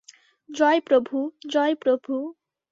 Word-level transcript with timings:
জয় 0.49 0.79
প্রভু, 0.81 1.17
জয় 1.49 1.73
প্রভু। 1.75 2.13